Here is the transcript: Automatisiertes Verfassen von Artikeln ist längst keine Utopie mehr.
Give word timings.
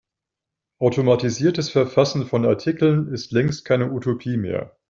Automatisiertes 0.79 1.69
Verfassen 1.69 2.25
von 2.25 2.43
Artikeln 2.43 3.13
ist 3.13 3.31
längst 3.31 3.65
keine 3.65 3.91
Utopie 3.91 4.35
mehr. 4.35 4.75